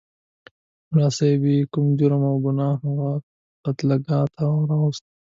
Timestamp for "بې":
1.43-1.53